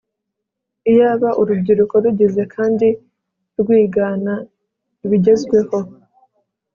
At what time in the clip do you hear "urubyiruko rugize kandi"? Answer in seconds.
1.41-2.87